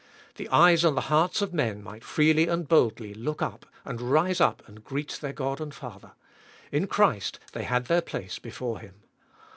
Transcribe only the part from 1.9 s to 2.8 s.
freely and